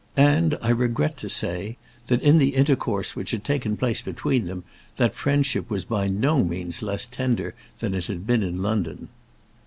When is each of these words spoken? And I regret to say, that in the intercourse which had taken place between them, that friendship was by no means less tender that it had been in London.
And 0.17 0.57
I 0.63 0.69
regret 0.71 1.15
to 1.17 1.29
say, 1.29 1.77
that 2.07 2.23
in 2.23 2.39
the 2.39 2.55
intercourse 2.55 3.15
which 3.15 3.29
had 3.29 3.43
taken 3.43 3.77
place 3.77 4.01
between 4.01 4.47
them, 4.47 4.63
that 4.97 5.13
friendship 5.13 5.69
was 5.69 5.85
by 5.85 6.07
no 6.07 6.43
means 6.43 6.81
less 6.81 7.05
tender 7.05 7.53
that 7.81 7.93
it 7.93 8.07
had 8.07 8.25
been 8.25 8.41
in 8.41 8.63
London. 8.63 9.09